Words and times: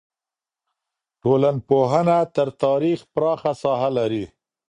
ټولنپوهنه 1.21 2.17
تر 2.35 2.47
تاریخ 2.63 2.99
پراخه 3.13 3.51
ساحه 3.63 3.89
لري. 3.97 4.25